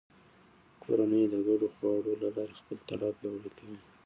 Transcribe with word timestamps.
کورنۍ 0.83 1.23
د 1.29 1.35
ګډو 1.47 1.67
خواړو 1.75 2.11
له 2.21 2.29
لارې 2.35 2.57
خپل 2.59 2.77
تړاو 2.87 3.17
پیاوړی 3.19 3.51
کوي 3.57 3.77